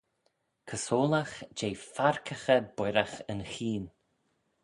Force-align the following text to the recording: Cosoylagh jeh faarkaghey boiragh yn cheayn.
Cosoylagh 0.69 1.35
jeh 1.57 1.77
faarkaghey 1.95 2.61
boiragh 2.75 3.15
yn 3.31 3.41
cheayn. 3.51 3.85